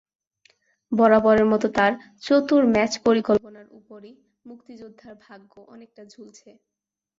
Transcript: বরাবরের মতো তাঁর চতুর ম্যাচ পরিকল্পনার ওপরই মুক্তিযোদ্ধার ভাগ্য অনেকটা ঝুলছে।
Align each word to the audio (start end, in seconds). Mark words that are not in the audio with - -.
বরাবরের 0.91 1.47
মতো 1.51 1.67
তাঁর 1.77 1.91
চতুর 2.23 2.63
ম্যাচ 2.73 2.91
পরিকল্পনার 3.05 3.67
ওপরই 3.79 4.13
মুক্তিযোদ্ধার 4.45 5.13
ভাগ্য 5.25 5.51
অনেকটা 5.73 6.03
ঝুলছে। 6.13 6.49